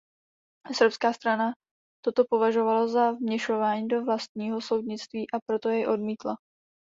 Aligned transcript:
Srbská 0.77 1.13
strana 1.13 1.53
toto 2.05 2.23
považovala 2.29 2.87
za 2.87 3.11
vměšování 3.11 3.87
do 3.87 4.05
vlastního 4.05 4.61
soudnictví 4.61 5.25
a 5.33 5.39
proto 5.47 5.69
jej 5.69 5.87
odmítla. 5.87 6.35